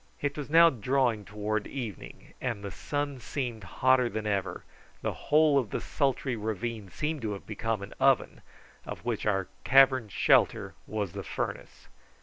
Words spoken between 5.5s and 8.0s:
of the sultry ravine seemed to have become an